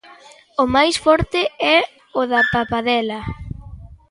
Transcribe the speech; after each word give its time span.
O 0.61 0.65
máis 0.75 0.95
forte 1.05 1.41
é 1.75 1.79
o 2.19 2.21
da 2.31 2.41
papadela. 2.53 3.19